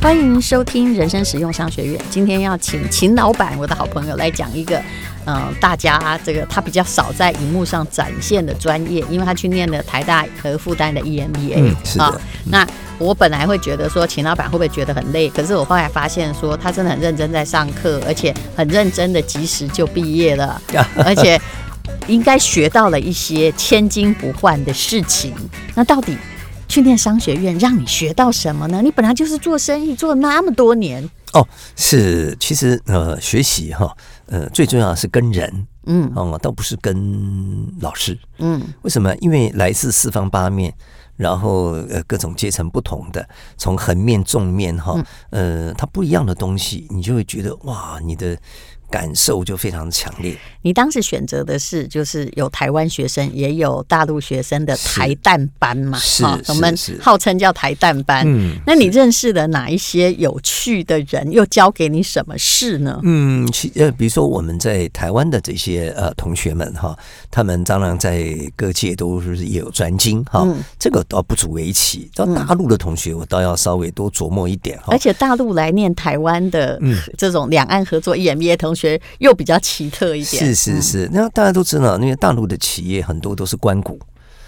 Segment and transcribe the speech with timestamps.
[0.00, 2.00] 欢迎收听人生实用商学院。
[2.08, 4.78] 今天要请秦老板，我的好朋友来讲一个，
[5.24, 11.54] 嗯、呃，大家这个他比较少在荧幕上展现的专业，因为他去念了台大和复旦的 EMBA。
[11.56, 12.20] 嗯，是的。
[12.44, 12.66] 那
[12.98, 15.28] 我本来会觉得说，秦老板会不会觉得很累？
[15.28, 20.62] 可是我后来发现说，他真的很认真在上课，而且很认真的及时就毕业了，
[21.04, 21.38] 而且
[22.06, 25.34] 应该学到了一些千金不换的事情。
[25.74, 26.16] 那到底？
[26.68, 28.82] 去念商学院让你学到什么呢？
[28.82, 31.02] 你本来就是做生意做了那么多年
[31.32, 39.14] 哦，是其实呃学习哈呃最重要的是跟人嗯哦倒不是跟老师嗯为什么？
[39.16, 40.72] 因为来自四方八面，
[41.16, 44.94] 然后呃各种阶层不同的，从横面纵面哈
[45.30, 48.38] 呃它不一样的东西，你就会觉得哇你的。
[48.90, 50.36] 感受就非常强烈。
[50.62, 55.98] 你当时选择的是，就是有台湾学生，也有大陆学生的台淡班嘛？
[55.98, 58.24] 是，我们号称叫台淡班。
[58.26, 61.30] 嗯，那你认识了哪一些有趣的人？
[61.30, 63.00] 又教给你什么事呢？
[63.04, 66.98] 嗯，其呃，比如说我们在台湾的这些呃同学们哈，
[67.30, 70.42] 他们当然在各界都是也有专精哈。
[70.44, 72.10] 嗯，这个倒不足为奇。
[72.14, 74.86] 到大陆的同学，我倒要稍微多琢磨一点哈。
[74.88, 76.80] 而且大陆来念台湾的
[77.16, 79.00] 这种两岸合作 EMBA 同学。
[79.18, 83.98] 又比较奇特一点，是是是，那大家都知道，因为大陆的企业很多都是官股，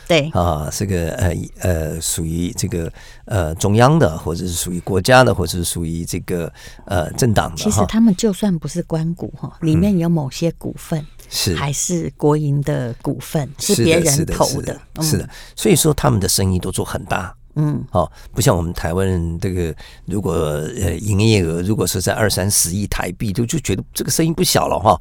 [0.06, 0.30] 对。
[0.30, 2.92] 啊，这个呃呃，属于这个
[3.24, 6.52] 呃中央的，或者是属于国家的，或者是属于这个
[6.84, 7.56] 呃政党的。
[7.56, 11.54] 其实他们就算不是官股哈，里面有某些股份是。
[11.56, 17.34] 还是国营的股份，是别人投的，是的，所以说他们的生意都做很大。
[17.54, 19.74] 嗯，好，不像我们台湾人这个，
[20.06, 25.00] 如果呃营业额如果是在二三十亿台币，就就觉得这个声音不小了哈。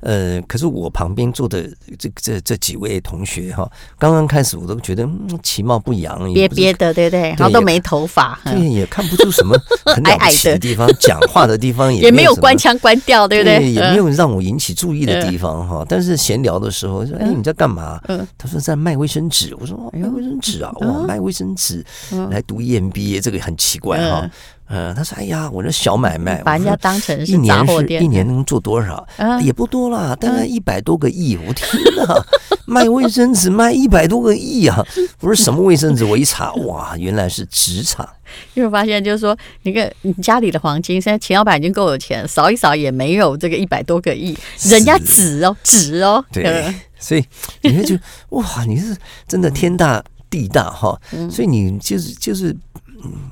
[0.00, 5.08] 呃，可是我旁边坐的这这这几位同学哈，刚刚开始我都觉得
[5.42, 7.34] 其貌不扬，憋憋的，对不对？
[7.38, 13.70] 然后都没头发，对，也看不出什么很了不起的地方， 讲话的地方也没有官腔官调，对不对？
[13.70, 15.84] 也没有让我引起注意的地方哈。
[15.88, 18.00] 但是闲聊的时候说：“哎，你在干嘛？”
[18.38, 21.84] 他说：“在卖卫生纸。”我说：“卖卫生纸啊，哇，卖卫生纸
[22.30, 24.28] 来读 EMBA，这个很奇怪哈。”
[24.68, 29.06] 嗯，他说：“哎呀，我这小买卖，把人家当成是一年是一年能做多少？
[29.40, 31.36] 也不多啦，大概一百多个亿。
[31.36, 32.24] 我天哪，
[32.66, 34.84] 卖卫生纸卖一百多个亿啊！
[35.20, 36.04] 我说什么卫生纸？
[36.04, 38.08] 我一查，哇，原来是纸厂。
[38.54, 44.36] 因为我发现就是说，你看你家里的黄金，现在钱老板已经够有钱，扫一扫也没有这个一百多个亿。
[44.62, 47.24] 人家纸哦，纸哦，对，所以
[47.62, 48.96] 你会觉得哇，你是
[49.28, 51.00] 真的天大地大哈，
[51.30, 52.54] 所以你就是就是。”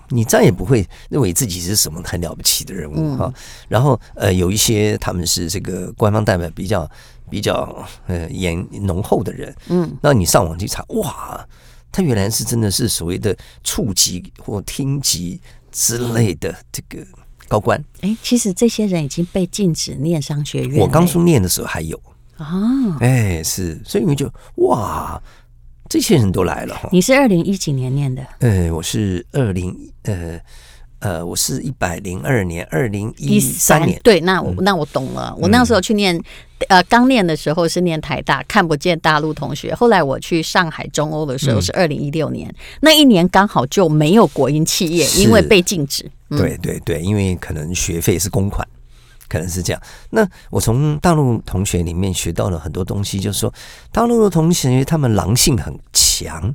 [0.08, 3.32] 你再也不会认为自己是什么很了不起的人物哈。
[3.68, 6.90] 然后呃，有一些他们是这个官方代表比较
[7.30, 11.46] 比较呃严浓厚的人，嗯，那你上网去查，哇，
[11.92, 15.40] 他原来是真的是所谓的处级或厅级
[15.70, 17.06] 之类的这个
[17.48, 17.82] 高官。
[18.00, 20.80] 哎，其实这些人已经被禁止念商学院。
[20.80, 22.00] 我刚出念的时候还有
[22.36, 25.20] 啊，哎，是，所以你们就哇。
[25.94, 26.88] 这些人都来了哈！
[26.90, 28.20] 你是二零一几年念的？
[28.40, 29.72] 呃，我是二零
[30.02, 30.40] 呃
[30.98, 34.00] 呃，我是一百零二年，二零一三年。
[34.02, 35.32] 对，那我、嗯、那我懂了。
[35.38, 36.20] 我那时候去念，
[36.66, 39.72] 呃，刚念的时候是念台大，看不见大陆同学。
[39.72, 46.10] 后来我去上海中欧的时候是二零一六年，嗯、那一年刚好就没有国营企业，因为被禁止。
[46.30, 48.66] 嗯、对对对，因为可能学费是公款。
[49.34, 49.82] 可能是这样。
[50.10, 53.52] 那我从大陆同学里面学到了很多东西，就是说，
[53.90, 56.54] 大陆的同学他们狼性很强，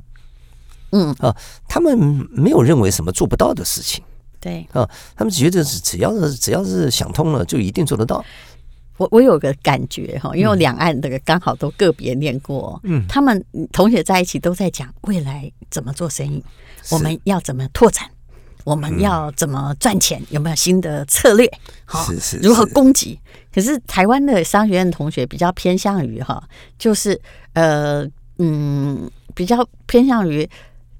[0.92, 1.36] 嗯啊，
[1.68, 1.98] 他们
[2.30, 4.02] 没有认为什么做不到的事情，
[4.40, 8.24] 对啊，他们觉得是只要是只要是想通了，就一定做得到。
[8.96, 16.42] 我我有个感觉哈，因为两岸那个刚好都个别念过，嗯，他们同学在一起都在讲未来怎么做生意，
[16.90, 18.08] 我们要怎么拓展。
[18.64, 20.22] 我们要怎么赚钱？
[20.30, 21.50] 有没有新的策略？
[21.84, 23.18] 好，是是，如何攻击？
[23.52, 26.42] 可是台湾的商学院同学比较偏向于哈，
[26.78, 27.20] 就是
[27.54, 28.06] 呃
[28.38, 30.48] 嗯，比较偏向于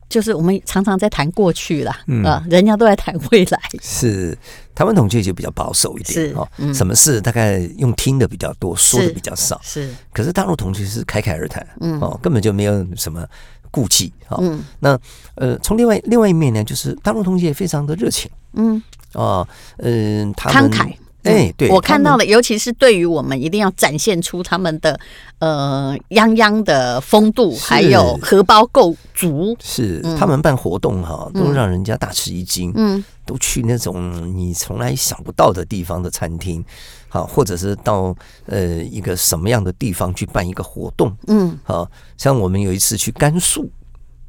[0.08, 3.60] 就是我们常常在谈过去啦，啊，人家都在谈未来。
[3.80, 4.36] 是
[4.74, 9.60] 台湾同学就比较保守一点，是哦，什么事大概用听的比较多，说的比较少。
[9.62, 13.24] 是，可是大陆同学是侃侃而谈，嗯，哦，根本就没有什么。
[13.70, 14.98] 顾忌啊，嗯，那
[15.34, 18.82] 呃，从另外另外一面呢，就是大陆同学也非常的热情，嗯，
[19.12, 19.46] 啊，
[19.78, 24.98] 嗯，慷慨，哎，对，我看到了，尤其是对于我们一定要展现出他们的
[25.38, 30.00] 呃泱泱的风度，还有荷包够足，是。
[30.18, 36.64] 他们办活动哈，都让人家大吃一惊，嗯，都去那种你从来想不到的地方的餐厅。
[37.12, 38.16] 好，或者是到
[38.46, 43.68] 呃一个什么样的地方去办一个活动，嗯，好像我们有一次去甘肃，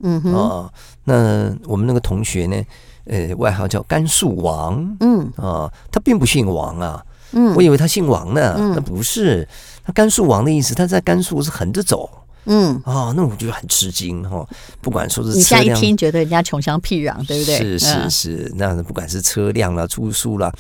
[0.02, 0.74] 嗯哼，哦，
[1.04, 2.60] 那我们那个同学呢，
[3.06, 9.48] 呃，外号叫甘肃王，嗯，啊，他并不姓王啊，嗯，我以为他姓王呢，嗯，那不是，
[9.86, 12.10] 他甘肃王的意思，他在甘肃是横着走。
[12.46, 14.46] 嗯哦，那我觉得很吃惊哈。
[14.82, 17.58] 不管说是你现在一听，觉得人家穷乡僻壤，对不对？
[17.58, 20.52] 是是是，那不管是车辆啦、住宿啦、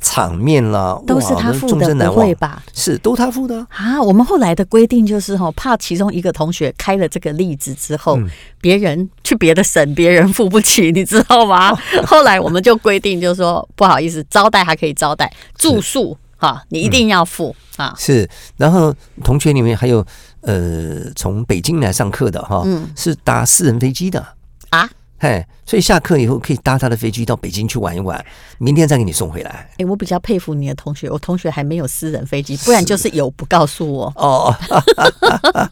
[0.00, 2.62] 场面啦，都是他付的，不会吧？
[2.74, 4.02] 是都他付的啊。
[4.02, 8.28] 我们后来的规定就是哈，怕其中一个同学开了这个例子之后，嗯、
[8.60, 11.70] 别人去别的省，别人付不起，你知道吗？
[11.70, 17.94] 哦、 后来我们就规定，就是说不好意思，招待还可以招待，住宿哈，你一定要付、嗯、啊。
[17.96, 18.92] 是，然后
[19.22, 20.04] 同学里面还有。
[20.48, 24.26] 呃，从北京来上课的哈，嗯，是搭私人飞机的。
[24.70, 24.88] 啊，
[25.20, 28.24] 嘿，所以下课以后可以搭他的飞机到北京去玩一玩，
[28.58, 29.50] 明天再给你送回来。
[29.50, 34.54] 哎、欸，我比较佩服你的同学，我同学还没有私人飞机，不然就是有不告诉我哦。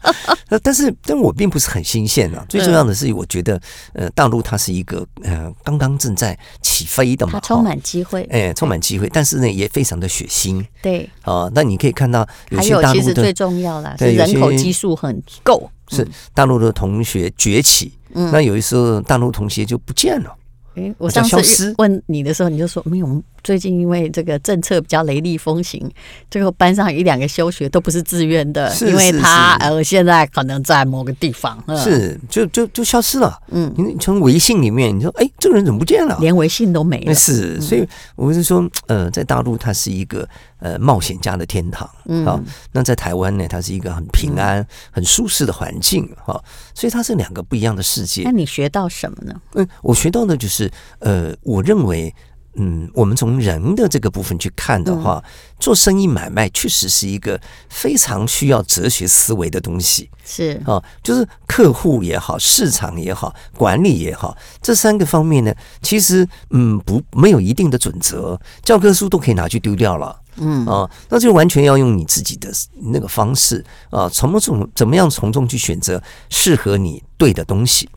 [0.63, 2.45] 但是，但我并不是很新鲜啊。
[2.49, 3.61] 最重要的是，我觉得，
[3.93, 10.65] 呃，大陆它是一个呃刚刚正在起飞的嘛，它充满机会，哎、欸，充满机会，但是呢，也非常的血腥。
[10.83, 17.93] 对，哦，那你可以看到有些大陆的，其实最重要啦是人口基数很够，是大陆的同学崛起。
[18.17, 20.35] 嗯，那有一次大陆同学就不见了。
[20.75, 23.23] 哎，我上次问你的时候，你就说没有。
[23.47, 25.89] 最近因为这个政策比较雷厉风行，
[26.29, 33.39] 最后班上一两个休学都不是自愿的，因为他呃现在可能在某个地方，是就就就消失了。
[33.53, 36.19] 嗯，你从微信里面你说，哎，这个人怎么不见了？
[36.21, 37.15] 连微信都没了。
[37.15, 40.29] 是，所以我是说，呃，在大陆它是一个
[40.59, 42.41] 呃冒险家的天堂，嗯好，
[42.73, 46.43] 那在台湾呢，它是一个很平安、很舒适的环境，哈，
[46.75, 48.23] 所以它是两个不一样的世界。
[48.25, 49.41] 那你学到什么呢？
[49.55, 52.13] 嗯，我学到的就是，呃，我认为。
[52.59, 55.31] 嗯，我们从人的这个部分去看的话，嗯、
[55.61, 57.39] 做生意买卖确实是一个
[57.69, 60.09] 非常需要哲学思维的东西。
[60.25, 70.19] 是啊，就是客户也好，市场也好，管理也好，这三个方面呢，其实嗯不没有一定的准则，教科书都可以拿去丢掉了。
[70.39, 72.51] 嗯啊，那就完全要用你自己的
[72.93, 77.89] 那个方式啊，从从怎么样从中去选择适合你对的东西。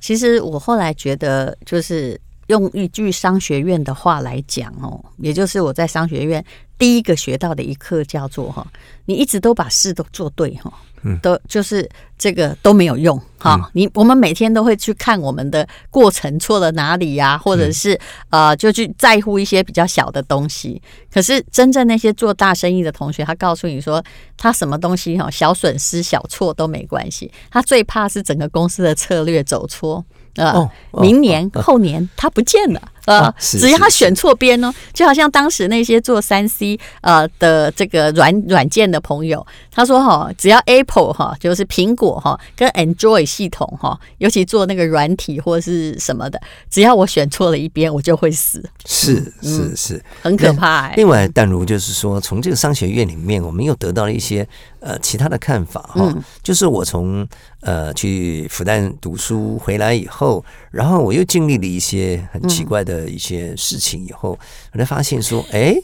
[0.00, 2.18] 其实我后来觉得就是。
[2.46, 6.44] 用一句商学院的话来讲哦，也就是我在商学院
[6.78, 8.66] 第一个学到的一课，叫做哈，
[9.06, 10.72] 你一直都把事都做对哈，
[11.02, 11.88] 嗯，都就是
[12.18, 13.70] 这个都没有用哈。
[13.72, 17.98] 你我们每天都会去看我们的过程错了哪里呀，或者是
[18.30, 20.80] 呃，就去在乎一些比较小的东西。
[21.10, 24.04] 可是真正那些做大生意的同学，他告诉你说，
[24.36, 30.04] 他什么东西哈，小损失、小错都没关系，他最怕是整个公司的策略走错。
[30.36, 46.38] 呃，明年、哦、后年他不见了，呃，哦、只要他选错边呢，就好像当时那些做三 C 呃的这个软软件的朋友，他说哈，只要 Apple 哈，就是苹果哈，跟 Android 系统哈，尤其做那个软体或是什么的，
[46.70, 48.62] 只要我选错了一边，我就会死。
[48.84, 50.94] 是是是，很可怕、欸。
[50.96, 54.46] 另外，淡如就是说，从这个商学院里面，我们又得到了一些。
[54.78, 56.14] 呃，其他的看法哈，
[56.44, 57.26] 就是我从
[57.62, 64.38] 呃去复旦读书回来以后，然后我又经历了一些很奇怪的一些事情以后，
[64.72, 65.76] 我才发现说，哎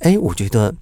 [0.00, 0.74] 哎，我觉得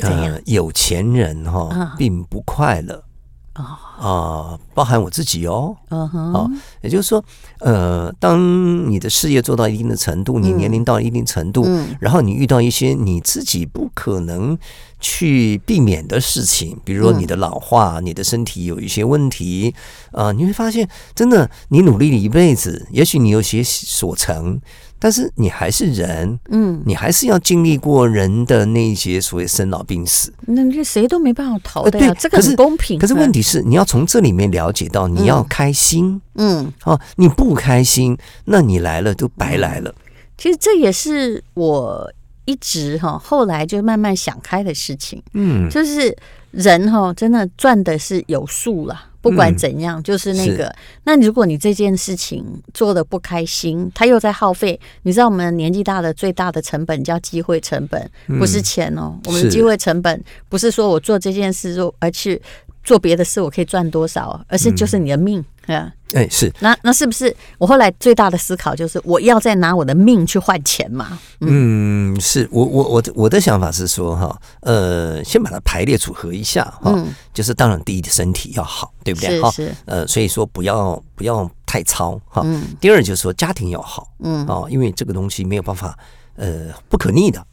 [0.00, 3.04] 呃有钱人哈并不快乐。
[3.52, 6.48] 啊，包含我自己哦，啊，
[6.80, 7.22] 也就是说，
[7.58, 11.66] 呃，当你的事业做到一定的程度，你年龄到一定程度，
[12.00, 14.58] 然后你遇到一些你自己不可能。
[15.02, 19.74] 去避免的事情，比如说你的老化，嗯、你的身体有一些问题，
[20.12, 24.60] 啊、呃，你会发现，真的，你努力了一辈子，也许你有些所成，
[25.00, 32.98] 但是你还是人，嗯，你还是要经历过人的那些所谓生老病死，那这谁都没办法逃的呀，呃、对，这个很公平。
[32.98, 39.92] 可是，可是问题是，你要从这里面了解到，你要开心，嗯，哦、啊，你不开心，那你来了都白来了。
[40.36, 42.12] 其实这也是我。
[42.50, 46.16] 一直哈，后来就慢慢想开的事情，嗯，就是
[46.50, 49.06] 人哈，真的赚的是有数了。
[49.22, 50.74] 不管怎样，就是那个。
[51.04, 52.42] 那如果你这件事情
[52.72, 54.80] 做的不开心，他又在耗费。
[55.02, 59.14] 你知道，我们年纪大的最大的成本叫机会成本，不是钱哦。
[59.26, 62.40] 我们机会成本不是说我做这件事做，而去
[62.82, 65.44] 做别的事，我可以赚多少，而是就是你的命。
[65.70, 66.52] 啊，哎，是。
[66.60, 71.18] 那那是不是我后来最大的思考就是我要再拿我的命去换钱嘛？
[71.40, 72.48] 嗯，是。
[72.50, 76.94] 我我我我的想法是说哈，呃，先把它排列组合一下哈，
[77.32, 79.40] 就是当然第一身体要好，对不对？
[79.40, 79.72] 哈，是。
[79.84, 82.44] 呃，所以说不要不要太糙哈。
[82.80, 84.46] 第二就是说家庭要好，嗯。
[84.46, 85.96] 啊，因为这个东西没有办法
[86.36, 87.44] 呃不可逆的，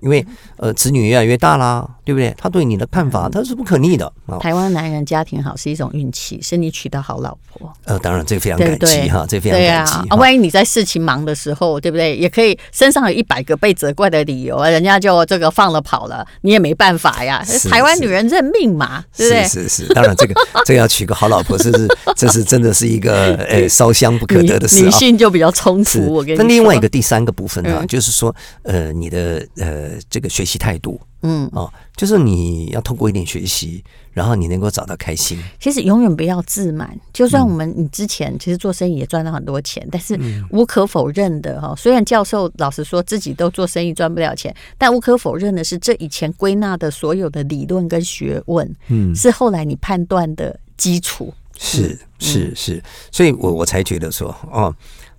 [0.00, 0.24] 因为
[0.56, 2.32] 呃子女越来越大啦，对不对？
[2.38, 4.10] 他对你的看法，他是不可逆的。
[4.38, 7.72] 台湾男人家庭好是一种运气，是你娶到好老婆。
[7.84, 10.16] 呃，当然这个非常感激哈，这非常感激啊。
[10.16, 12.16] 万一你在事情忙的时候，对不对？
[12.16, 17.44] 也可以身上有一百个被责怪的理由，人家就这个放了跑了，你也没办法呀。
[17.68, 19.44] 台湾女人认命嘛，对不对？
[19.48, 20.34] 是是是，当然这个
[20.64, 24.80] 这个要娶个好老婆， 这是这是真的是一个呃烧香不可得的事。
[24.80, 26.12] 女性就比较充足。
[26.12, 28.32] 我跟你说，那另外一个第三个部分呢，就是说
[28.62, 31.00] 呃你的呃这个学习态度。
[31.22, 33.82] 嗯哦，就是你要通过一点学习，
[34.12, 35.38] 然后你能够找到开心。
[35.58, 40.18] 其实永远不要自满，就算我们你之前其实做生意也赚了很多钱，但是
[40.50, 51.32] 无可否认的哈，虽然教授老实说自己都做生意赚不了钱，但无可否认的是，这以前归纳的所有的理论跟学问，嗯，是后来你判断的基础。
[51.58, 54.74] 是是是，所以我我才觉得说哦。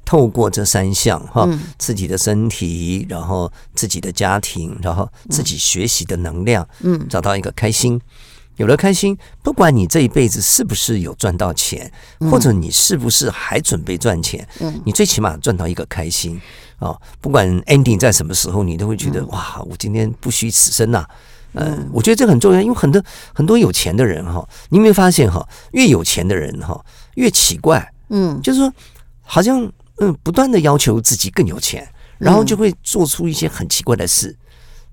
[0.07, 1.45] 透过这三项哈，
[1.77, 7.99] 自己的身体，然后自己的家庭，然后自己学习的能量，嗯，找到一个开心，
[8.55, 11.91] 有了开心，不管你这一辈子是不是有赚到钱，
[12.31, 16.39] 或者你是不是还准备赚钱，嗯，你最起码赚到一个开心
[16.79, 16.95] 啊！
[17.19, 21.05] 不管 ending 在什么时候，你都会觉得哇，我今天不虚此生呐。
[21.51, 26.81] 嗯，我觉得这很重要，因为很多很多有钱的人哈，你有没有发现哈，越有钱的人哈
[27.15, 28.71] 越奇怪，嗯，就是说
[29.21, 29.69] 好像。
[29.99, 31.87] 嗯，不断的要求自己更有钱，
[32.17, 34.35] 然后就会做出一些很奇怪的事。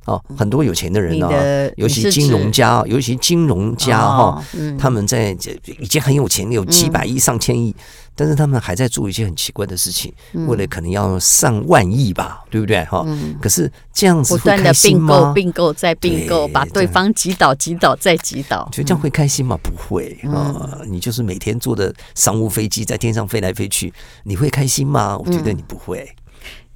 [0.06, 1.30] 哦，很多有钱的人啊，
[1.76, 4.44] 尤其金融家，尤其金融家哈，
[4.78, 5.30] 他们在
[5.78, 7.74] 已经很有钱，有几百亿、上千亿，
[8.14, 10.12] 但是他们还在做一些很奇怪的事情，
[10.46, 12.84] 为了可能要上万亿吧，对不对？
[12.84, 13.04] 哈，
[13.40, 14.34] 可是这样子？
[14.36, 19.58] 不断的并购、并购再并购，把对方击倒、击倒再击倒，觉得这样会开心吗？
[19.62, 20.80] 不会啊！
[20.86, 23.92] 你就是每天坐的商务飞机在天上飞来飞去，
[24.24, 25.16] 你会开心吗？
[25.16, 26.08] 我觉得你不会。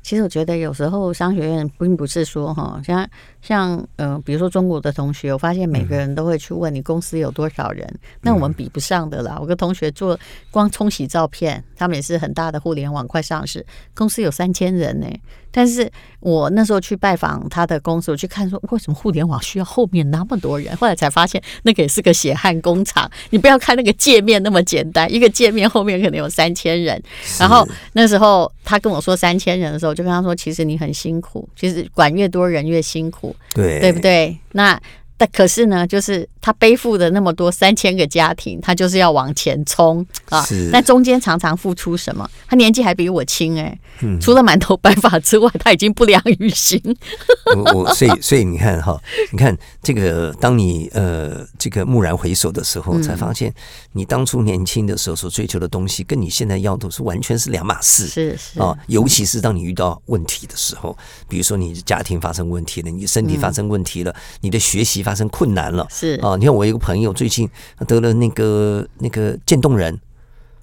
[0.03, 3.07] 其实我觉得有时候商学院并不是说哈，像
[3.43, 7.87] 像呃，比如说中国的同学，我发现每个人都会去问你公司有多少人，
[8.23, 9.37] 那我们比不上的啦。
[9.41, 10.19] 我跟同学做
[10.51, 13.65] 光冲洗照片，他们也是很大的互联网快上市
[13.95, 15.07] 公司，有三千人呢。
[15.51, 15.91] 但是
[16.21, 23.11] 我那时候去拜访他的公司，我去看说为什么互联网需要后面那么多人，后来才发现那个也是个血汗工厂。
[23.31, 27.03] 你不要看那个界面那么简单，一个界面后面可能有三千人。
[27.41, 29.89] 然后那时候他跟我说三千人的时候。
[29.99, 34.39] 就跟他说，其实你很辛苦，其实管越多人越辛苦，对对不对？
[34.53, 34.81] 那。
[35.19, 40.47] 但可是呢，就是他背负的那么多三千个家庭，他就是要往前冲啊！
[40.71, 42.31] 那中间常常付出什么？
[42.47, 46.81] 他年纪还比我轻哎、欸，嗯、除了满头白发之外，他已经不良于行。
[47.57, 48.97] 我我所以所以你看哈，
[49.33, 53.53] 你看这个，当你呃这个蓦然回首的时候，才发现
[53.95, 58.07] 你当初年轻的时候所追求的东西，跟你现在要的是完全是两码事。
[58.07, 60.97] 是是啊，尤其是当你遇到问题的时候，
[61.29, 65.03] 比如说你的家庭发生问题了，你身体发生问题了，嗯、你的学习。
[65.09, 67.49] 发生困难了，是啊，你看我一个朋友最近
[67.87, 69.99] 得了那个那个渐冻人，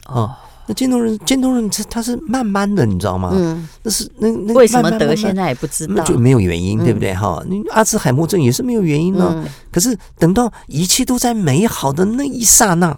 [0.05, 0.37] 啊，
[0.67, 3.31] 那渐冻人渐冻人他他是慢慢的，你知道吗？
[3.33, 7.11] 嗯，那是那那为什么得现在也不知道，就没有原因，对不对？
[7.15, 9.43] 哈，你阿兹海默症也是没有原因呢。
[9.71, 12.95] 可是等到一切都在美好的那一刹那。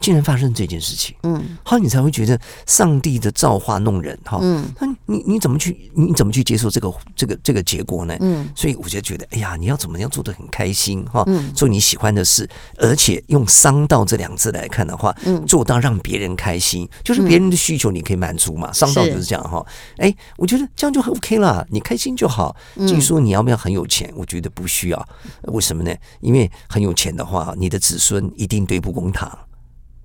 [0.00, 8.16] 竟然发生这件事情，嗯，后来你才会觉得上帝的造化弄人，哈，嗯，那你你怎么去你怎么去接受这个这个这个结果呢？
[8.20, 19.64] 嗯，所以我就觉得，哎呀，你要怎么样做的很开心，哈，做你喜欢的事，而且用“商道”这两字来看的话，嗯，做到让别人开心，就是别人的需求你可以满足嘛，商道就是这样哈。
[19.98, 22.56] 哎，我觉得这样就很 OK 了，你开心就好。
[22.88, 25.08] 至于说你要不要很有钱，我觉得不需要，
[25.42, 25.94] 为什么呢？
[26.20, 29.38] 因为很有钱的话，你的子孙一定对簿公堂。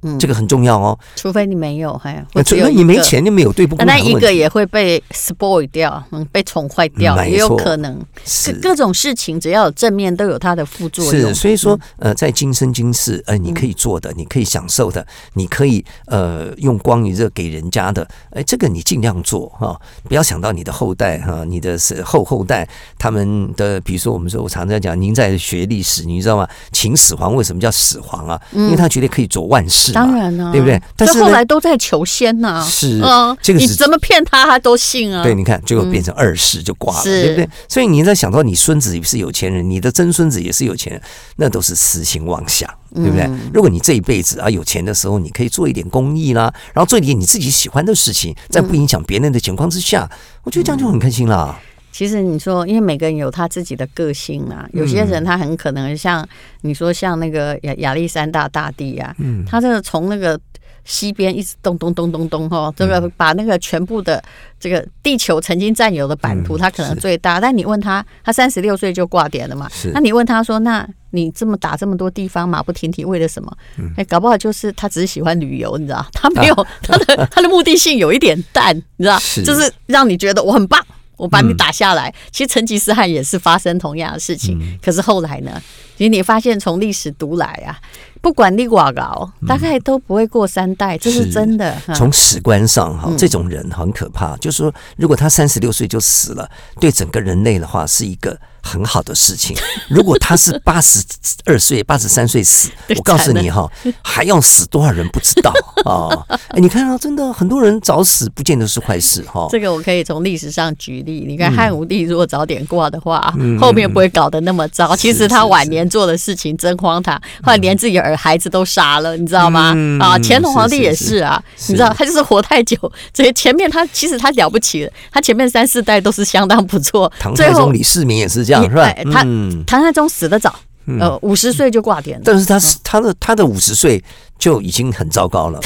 [0.05, 0.97] 嗯，这个很重要哦。
[1.15, 3.75] 除非你没有，还除非你没钱，就没有对不。
[3.83, 7.99] 那一个也会被 spoil 掉，嗯，被宠坏掉，也有可能。
[8.23, 11.29] 是各种事情，只要有正面，都有它的副作用。
[11.29, 22.67] 是，所以说，呃，在今生今世，呃，你可以做的，你可以享受的，你可以呃用光与热给人家的，哎，这个你尽量做哈，不要想到你的后代哈，你的是后后代
[22.99, 26.47] 他们的，比如说我们说，我常常讲，您在学历史，你知道吗？
[26.71, 28.39] 秦始皇为什么叫始皇啊？
[28.51, 29.93] 因为他觉得可以做万事。
[29.95, 30.81] 当然呢，对不对？
[30.97, 35.23] 但是后来都在求仙呐，是啊，这个你怎么骗他，他都信啊。
[35.23, 37.49] 对，你看，最后变成二世就挂了，对不对？
[37.69, 41.01] 所以你在想到你孙子也是有钱人，你的曾孙子也是有钱人，
[41.37, 43.29] 那都是私心妄想，对不对？
[43.53, 50.09] 如果你这一辈子啊有钱的时候，你可以做一点公益啦，然后做一点你自己喜欢的事情，在不影响别人的情况之下，
[50.43, 51.57] 我觉得这样就很开心了。
[51.95, 56.27] 其实你说，因为每个人有他自己的个性啊，有些人他很可能像
[56.59, 59.15] 你说，像那个亚亚历山大大帝啊，
[59.47, 60.37] 他这个从那个
[60.83, 64.21] 西边一直咚咚咚咚咚哈，这个把那个全部的
[64.59, 67.39] 这个地球曾经占有的版图，他可能最大。
[67.39, 69.69] 但你问他，他三十六岁就挂点了嘛？
[69.93, 73.57] 那你问他说，那你这么打这么多地方，马不停蹄，为了什么？
[73.95, 76.05] 哎，搞不好就是他只是喜欢旅游，你知道？
[76.11, 79.17] 他没有他的他的目的性有一点淡，你知道？
[79.45, 80.85] 就是让你觉得我很棒。
[81.17, 84.77] 我把你打下来，其实成吉思汗也是发生同样的事情。
[84.81, 85.61] 可是后来呢？
[85.97, 87.79] 其实你发现从历史读来啊，
[88.21, 91.73] 不管你寡高，大概都不会过三代，这是真的。
[91.95, 94.35] 从史观上哈，这种人很可怕。
[94.37, 96.49] 就是说，如果他三十六岁就死了，
[96.81, 98.37] 对整个人类的话是一个。
[98.65, 99.55] 很好的事情。
[99.87, 100.99] 如果他是八十
[101.45, 103.69] 二岁、 八十三岁死，我告诉你哈，
[104.01, 105.53] 还要死多少人不知道
[105.85, 106.25] 啊！
[106.49, 109.47] 哎，你看啊，真的很多人早死，不见得是坏事哈。
[109.51, 111.25] 这个我可以从历史上举例。
[111.27, 114.95] 你看汉武帝如果早点挂的话，后面不会搞得那么糟。
[114.95, 119.75] 其实他晚年做的事情真荒唐，后来连自己儿孩子都杀了，你知道吗？
[119.99, 122.77] 啊，乾隆皇帝也是啊，你知道他就是活太久，
[123.13, 127.11] 所以前面他其实他了不起了，他前面三四代都是相当不错。
[127.19, 128.54] 唐太宗李世民也是这样。
[128.63, 128.93] 是吧？
[129.11, 129.23] 他
[129.65, 130.55] 唐太宗死得早，
[130.99, 132.23] 呃，五十岁就挂点了。
[132.25, 134.03] 但是他是他的他的五十岁
[134.37, 135.59] 就已经很糟糕了，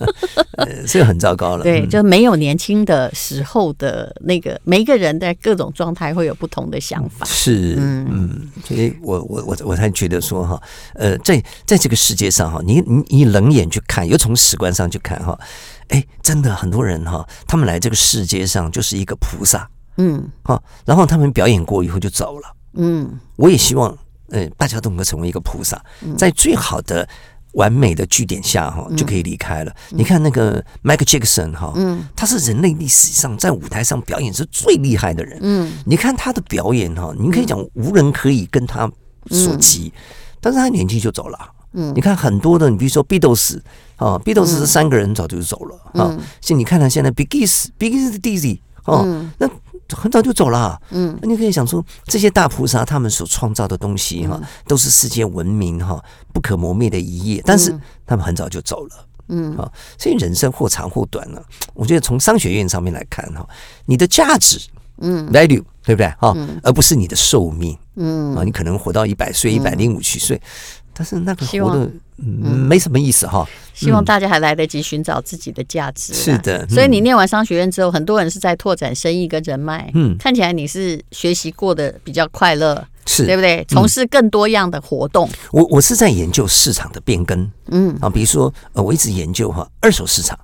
[0.86, 1.62] 这个很糟糕了。
[1.64, 7.26] 对，就没有年轻的时候的那个，每一个人在各种状态会有不同的想法。
[7.26, 10.62] 是，嗯，所以我我我我才觉得说哈，
[10.94, 15.38] 呃，在在这个世界上哈，你你你冷眼去看，又从史观上去看哈，
[15.88, 19.68] 哎，真的很多人哈，他们来这个世界上就是一个菩萨。
[19.98, 22.52] 嗯，好，然后他们表演过以后就走了。
[22.78, 23.96] 嗯，我也希望，
[24.28, 25.82] 呃，大家都能够成为一个菩萨，
[26.18, 27.08] 在最好的、
[27.52, 29.74] 完美的据点下，哈，就可以离开了。
[29.88, 35.38] 你看那个 Michael Jackson，哈，嗯，他是人类历史上在舞台上表演是最厉害的人。
[35.40, 38.86] 嗯，你看他的表演，哈，你可以讲无人可以跟他
[39.30, 39.90] 所及，
[40.38, 41.38] 但是他年轻就走了。
[41.72, 43.58] 嗯，你看很多的，你比如说 Beatles，
[43.96, 45.78] 啊，Beatles 这三个人早就走了。
[45.94, 49.48] 啊，像你看他现在 Biggies Biggies Dizzy，哦，那。
[49.94, 56.02] 很早就走了，嗯，那你可以想说，这些大菩萨他们所创造的东西哈，都是世界文明哈
[56.32, 57.70] 不可磨灭的一页，但是
[58.06, 61.40] 他们很早就走了，嗯，啊，所以人生或长或短呢，
[61.74, 63.46] 我觉得从商学院上面来看哈，
[63.84, 64.58] 你的价值，
[64.98, 66.08] 嗯，value 对不对？
[66.18, 70.40] 哈，而不是你的寿命，嗯，啊，你可能活到一百岁、一百零五七岁。
[70.96, 73.46] 但是那个活的嗯没什么意思哈。
[73.74, 76.14] 希望大家还来得及寻找自己的价值。
[76.14, 79.90] 是的，所以你念完商学院之后，很多人是在拓展生意跟人脉。
[79.92, 83.62] 嗯，看起来你是学习过得比较快乐，是对不对？
[83.68, 85.28] 从事更多样的活动。
[85.52, 87.50] 我我是在研究市场的变更。
[87.68, 90.38] 嗯啊，比如说呃，我一直研究哈二手市场。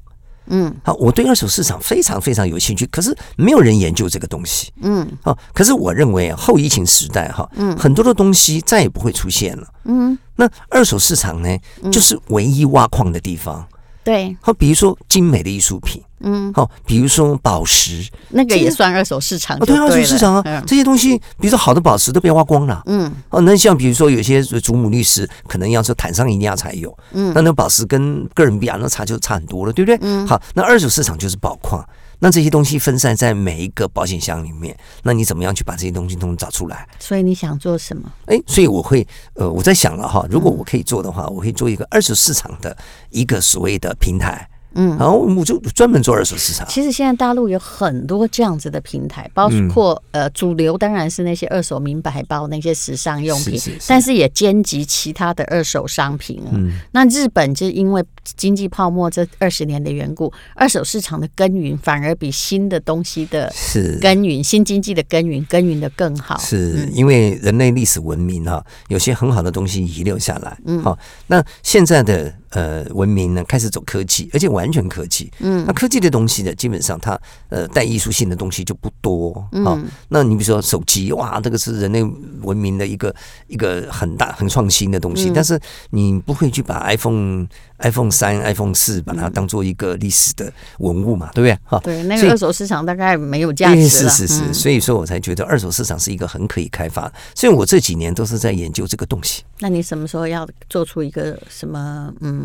[0.46, 4.72] 嗯，好，我对二手市场非常非常有兴趣，可是没有人研究这个东西。
[4.82, 9.66] 嗯，好，可是我认为啊后疫情时代哈，嗯，很多的东西再也不会出现了。
[9.84, 11.58] 嗯，那二手市场呢，
[11.90, 13.66] 就是唯一挖矿的地方。
[14.04, 19.66] 对，好，比如说精美的艺术品，嗯，好，比如说宝石，那个也算二手市场对。
[19.68, 29.98] 对，二手市场啊，这些东西，比如说好的宝石都被挖光了，嗯，哦，那像比如说有些祖母绿石，可能要说坦桑尼亚才有，嗯，那那宝石跟哥伦比亚那差就差很多了，对不对？
[30.02, 31.84] 嗯，好，那二手市场就是宝矿。
[32.24, 36.88] 那这些东西分散在每一个保险箱里面，那你怎么样去把这些东西都找出来？
[37.00, 38.12] 所以你想做什么？
[38.26, 39.04] 哎，所以我会
[39.34, 42.76] 呃，我在想了哈，如果我可以做的话，我可以做一个二手市场的
[43.10, 44.48] 一个所谓的平台。
[44.74, 46.66] 嗯，然后我就专门做二手市场。
[46.68, 56.42] 其实现在大陆有很多这样子的平台，包括呃主流当然是那些二手名牌包、那些时尚用品，但是也兼及其他的二手商品。
[56.52, 58.02] 嗯，那日本就因为
[58.36, 63.52] 经济泡沫这二十年的缘故，二手市场的耕耘反而比新的东西的
[64.00, 66.38] 耕耘、新经济的耕耘耕耘的更好。
[66.38, 70.56] 是因为人类历史文明哈，有些很好的东西遗留下来。
[70.64, 72.32] 嗯，好，那现在的。
[72.52, 75.30] 呃，文明呢开始走科技，而且完全科技。
[75.38, 79.46] 嗯，那科技的东西呢，基本上它呃带艺术性的东西就不多。
[79.52, 82.02] 嗯，那你比如说手机，哇，这个是人类
[82.42, 83.14] 文明的一个
[83.48, 85.58] 一个很大很创新的东西，但是
[85.90, 87.46] 你不会去把 iPhone
[87.78, 91.58] iPhone 三、iPhone 四把它当做一个历史的文物嘛，对不对？
[91.64, 97.10] 哈，对，那个二手市场大概没有价值是是，所以说我才觉得二手市场是一个很可以开发。
[97.34, 99.42] 所以我这几年都是在研究这个东西。
[99.58, 102.12] 那你什么时候要做出一个什么？
[102.20, 102.41] 嗯，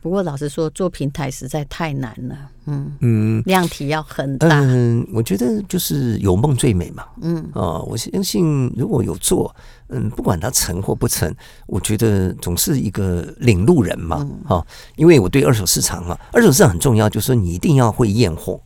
[0.00, 2.36] 不过老实说，做平台实在太难了。
[2.66, 4.48] 嗯嗯，量体要很大。
[4.60, 7.04] 嗯，我觉得就是有梦最美嘛。
[7.20, 9.54] 嗯啊、呃，我相信如果有做，
[9.88, 11.34] 嗯，不管它成或不成，
[11.66, 14.18] 我觉得总是一个领路人嘛。
[14.44, 14.64] 哈、嗯，
[14.94, 18.60] 因为我对二手市场啊，二手市场很重要，就是说你一定要会验货。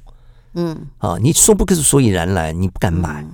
[0.53, 3.23] 嗯啊，你说不出所以然来，你不敢买。
[3.23, 3.31] 嗯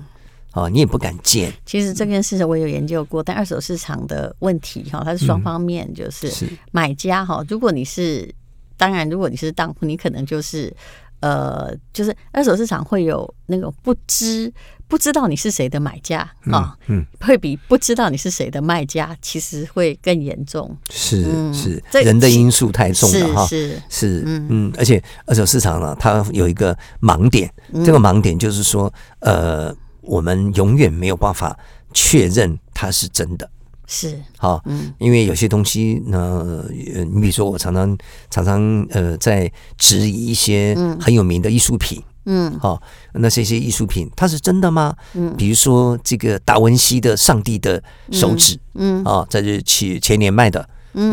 [0.55, 1.53] 哦，你也不敢见。
[1.65, 6.29] 其实这件事情我有研究过，但二手市场的问题哈，它是双方面，就是。
[6.73, 8.29] 买家哈，如果你是
[8.77, 10.75] 当然，如果你是当铺，你可能就是
[11.21, 14.53] 呃，就是二手市场会有那种不知
[14.87, 20.75] 不知道你是谁的买家啊，嗯，会比不知道你是谁的卖家其实会更严重。
[20.91, 27.53] 是是，人的因素太重了哈，是是嗯，而且二手市场呢，它有一个盲点，
[27.85, 29.75] 这个盲点就是说，呃，
[30.09, 31.57] 我们永远没有办法
[31.93, 33.49] 确认它是真的。
[33.87, 34.19] 是。
[34.37, 34.63] 好，
[34.99, 37.97] 因为有些东西呢，你比如说，我常常
[38.31, 42.81] 常常呃，在质疑一些很有名的艺术品，嗯，好，
[43.15, 44.95] 那这些艺术品它是真的吗？
[45.15, 50.61] 嗯，比如说这个达文西的《上帝的手指》，嗯，啊，在这前前年卖的，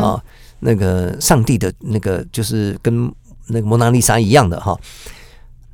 [0.00, 0.22] 啊，
[0.60, 3.10] 那个上帝的那个就是跟
[3.48, 4.78] 那个蒙娜丽莎一样的哈，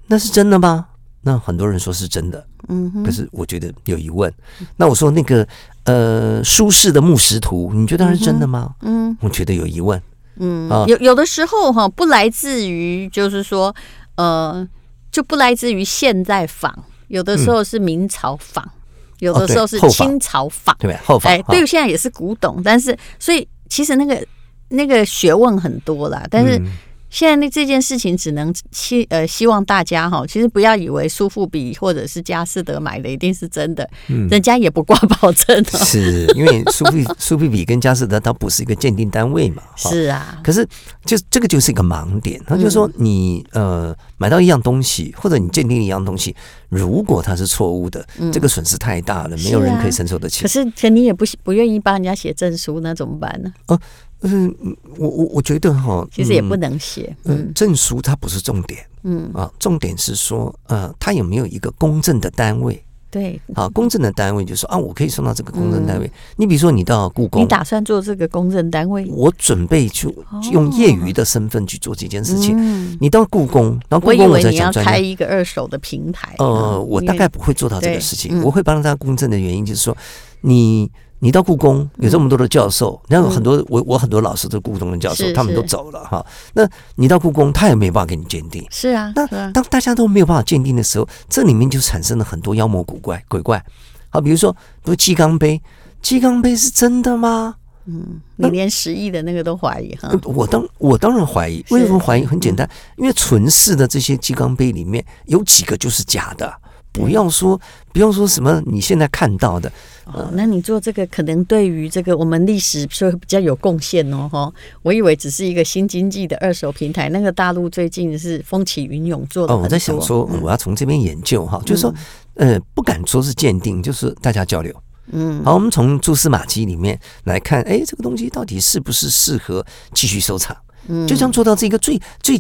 [0.07, 0.87] 那是真的吗？
[1.23, 4.33] 那很多人说是真的，嗯，可是我觉得有疑问。
[4.77, 5.47] 那我说那个。
[5.85, 8.73] 呃，苏轼的《木石图》，你觉得它是真的吗？
[8.83, 10.01] 嗯，我觉得有疑问。
[10.37, 13.75] 嗯，啊、有有的时候哈，不来自于，就是说，
[14.15, 14.65] 呃，
[15.11, 16.73] 就不来自于现在仿，
[17.09, 18.71] 有的时候是明朝仿，嗯、
[19.19, 24.25] 有的时候是清朝仿，对后仿，哎，对，现在也是古董，但是，所以其实那个
[24.69, 26.59] 那个学问很多啦，但是。
[26.59, 26.67] 嗯
[27.13, 40.67] 现在那这件事情只能希呃希望大家哈，其实不要以为苏富比或者是佳士得买的一定是真的，嗯，人家也不挂保证的，是因为苏富 苏富比跟佳士得它不是一个鉴定单位嘛，是啊，可是
[41.05, 46.35] 就这个就是一个盲点，他就说你呃买到一样东西或者你鉴定一样东西，
[46.71, 50.41] 如果它是错误的，这个损失太大了，没有人可以承受得起。
[50.41, 53.53] 可是可你也不不愿意帮人家写证书，那怎么办呢？
[53.67, 53.79] 哦。
[54.23, 54.55] 嗯，
[54.99, 57.15] 我我我觉得哈，其实也不能写。
[57.25, 58.81] 嗯，证书它不是重点。
[59.03, 62.81] 嗯啊，重点是说，呃，它有没有一个公证的单位？
[63.11, 66.11] 对，啊，公证的单位就是说啊，我可以送到这个公证单位。
[66.37, 69.05] 你比如说，你到故宫，你打算做这个公证单位？
[69.11, 70.09] 我准备去
[70.53, 72.97] 用业余的身份去做这件事情。
[73.01, 76.35] 你到故宫，然后故宫我在讲，专业开一个二手的平台。
[76.39, 78.41] 呃，我大概不会做到这个事情。
[78.43, 79.97] 我会帮他公证的原因就是说，
[80.43, 80.89] 你。
[81.25, 86.27] 你到故宫有这么多的教授，你看很多我我很多老师都故宫的教授，他们都走了哈。
[86.53, 88.67] 那你到故宫，他也没有办法给你鉴定。
[88.71, 93.65] 是啊，那当大家都没有办法鉴定的时候，这里面就产生了很多妖魔古怪鬼怪。
[94.11, 95.63] 好，比如说，比如鸡缸杯，
[96.03, 97.55] 鸡缸杯是真的吗？
[97.85, 100.11] 嗯，你连十亿的那个都怀疑哈？
[100.25, 102.27] 我当我当然怀疑，为什么怀疑？
[102.27, 106.53] 很简单，因为存世的这些鸡缸杯里面有几个就是假的。
[106.93, 107.59] 不用说，
[107.93, 109.73] 不用说什么你现在看到的
[110.05, 114.53] 哦，那你做这个可能对于这个我们历史说比较有贡献哦，哈。
[114.83, 119.55] 我以为只是一个新经济的二手平台，那个大陆最近是风起云涌做的。
[119.55, 121.95] 哦，我在想说，我要从这边研究哈，就是说，
[122.35, 124.75] 呃，不敢说是鉴定，就是大家交流。
[125.13, 130.55] 嗯，好，我们从蛛丝马迹里面来看，哎，这个东西到底是不是适合继续收藏？
[130.89, 132.39] 嗯，就像做到这个最最。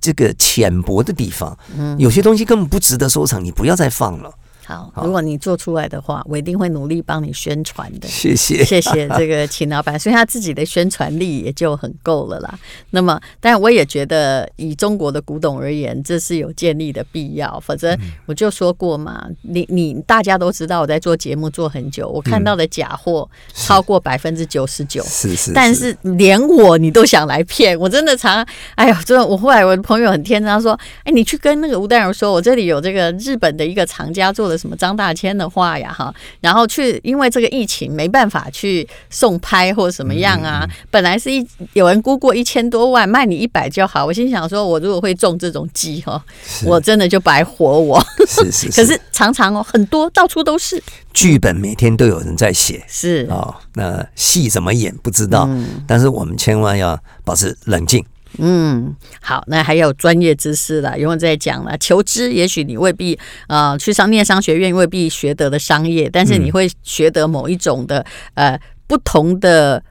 [0.00, 1.56] 这个浅薄的地方，
[1.98, 4.32] 有些东西根本不值得收藏，你不要再放了。
[4.70, 8.06] 好，如果你做出来的话，我一定会努力帮你宣传的。
[8.06, 12.58] 谢谢，谢谢这个秦老板，所以他自己的宣传力也就很够了啦。
[12.90, 17.58] 那么，但我也觉得以中国的古董而言，这是有建立的必要。
[17.60, 25.52] 否则，我就说过嘛，你你大家都知道我在做节目做很久，我看到的假货超过百分之九十九，是是。
[25.52, 34.59] 但是连我你都想来骗，我真的常，哎呀，真的，我后来我的朋友很天真，他说，哎，你去跟那个吴淡如说，我这里有这个日本的一个藏家做的。
[34.60, 40.68] 什么张大千的画呀，哈，然后去，因为这个疫情没办法去送拍或什么样啊。
[40.90, 44.04] 本来是一有人估过一千多万，卖你一百就好。
[44.04, 46.22] 我心想说，我如果会中这种计哈，
[46.66, 47.98] 我真的就白活我。
[48.28, 50.82] 是是，可是常常哦，很多到处都是
[51.14, 52.84] 剧本，每天都有人在写。
[52.86, 55.48] 是哦，那戏怎么演不知道，
[55.86, 58.04] 但是我们千万要保持冷静。
[58.38, 61.76] 嗯，好，那还有专业知识了，永远在讲了。
[61.78, 69.82] 求知，也许你未必呃去上念商学院，未必学得的商业，但是你会学得某一种的呃不同的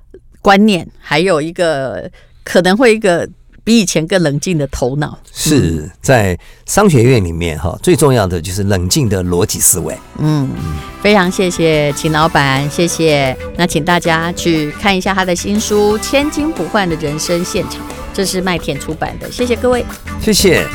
[0.42, 2.10] 观念，还有一个
[2.44, 3.28] 可能会一个
[3.64, 5.20] 比以前更冷静的头脑。
[5.34, 9.96] 是在商学院里面哈，最重要的就是冷静的逻辑思维。
[10.18, 10.50] 嗯，
[11.04, 13.36] 非常谢谢秦老板，谢谢。
[13.58, 17.74] 那请大家去看一下他的新书《千金不换的人生现场》。
[18.14, 19.86] 这是麦田出版的，谢谢各位，
[20.22, 20.66] 谢谢。